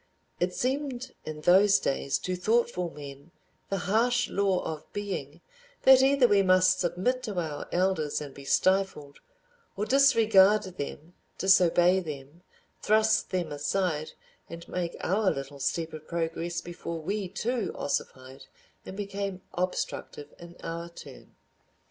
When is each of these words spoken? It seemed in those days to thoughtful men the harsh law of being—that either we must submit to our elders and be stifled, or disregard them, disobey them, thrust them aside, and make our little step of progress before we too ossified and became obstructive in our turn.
It 0.39 0.51
seemed 0.55 1.13
in 1.25 1.41
those 1.41 1.77
days 1.77 2.17
to 2.17 2.35
thoughtful 2.35 2.89
men 2.89 3.29
the 3.69 3.77
harsh 3.85 4.29
law 4.31 4.63
of 4.63 4.91
being—that 4.93 6.01
either 6.01 6.27
we 6.27 6.41
must 6.41 6.79
submit 6.79 7.21
to 7.21 7.37
our 7.39 7.69
elders 7.71 8.19
and 8.19 8.33
be 8.33 8.43
stifled, 8.43 9.19
or 9.77 9.85
disregard 9.85 10.63
them, 10.63 11.13
disobey 11.37 11.99
them, 11.99 12.41
thrust 12.81 13.29
them 13.29 13.51
aside, 13.51 14.13
and 14.49 14.67
make 14.67 14.95
our 15.01 15.29
little 15.29 15.59
step 15.59 15.93
of 15.93 16.07
progress 16.07 16.61
before 16.61 16.99
we 16.99 17.29
too 17.29 17.71
ossified 17.75 18.45
and 18.87 18.97
became 18.97 19.43
obstructive 19.53 20.33
in 20.39 20.55
our 20.63 20.89
turn. 20.89 21.35